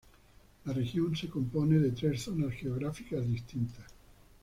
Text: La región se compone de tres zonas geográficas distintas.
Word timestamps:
La 0.65 0.73
región 0.73 1.15
se 1.15 1.29
compone 1.29 1.77
de 1.77 1.91
tres 1.91 2.23
zonas 2.23 2.53
geográficas 2.53 3.23
distintas. 3.27 3.85